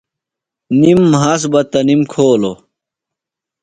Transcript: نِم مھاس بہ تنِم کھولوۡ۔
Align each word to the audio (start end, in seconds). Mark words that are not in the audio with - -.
نِم 0.79 0.99
مھاس 1.11 1.41
بہ 1.51 1.61
تنِم 1.71 2.01
کھولوۡ۔ 2.11 2.57